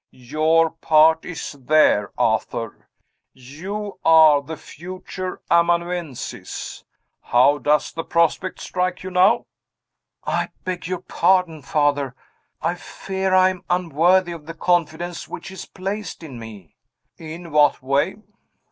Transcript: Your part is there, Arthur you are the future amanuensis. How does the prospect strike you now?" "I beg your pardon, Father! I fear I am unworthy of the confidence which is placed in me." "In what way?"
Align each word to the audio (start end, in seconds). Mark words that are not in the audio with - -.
Your 0.09 0.71
part 0.71 1.25
is 1.25 1.51
there, 1.51 2.11
Arthur 2.17 2.89
you 3.35 3.99
are 4.03 4.41
the 4.41 4.57
future 4.57 5.39
amanuensis. 5.51 6.83
How 7.21 7.59
does 7.59 7.93
the 7.93 8.03
prospect 8.03 8.59
strike 8.61 9.03
you 9.03 9.11
now?" 9.11 9.45
"I 10.25 10.49
beg 10.63 10.87
your 10.87 11.01
pardon, 11.01 11.61
Father! 11.61 12.15
I 12.63 12.73
fear 12.73 13.35
I 13.35 13.49
am 13.49 13.63
unworthy 13.69 14.31
of 14.31 14.47
the 14.47 14.55
confidence 14.55 15.27
which 15.27 15.51
is 15.51 15.65
placed 15.67 16.23
in 16.23 16.39
me." 16.39 16.77
"In 17.19 17.51
what 17.51 17.83
way?" 17.83 18.15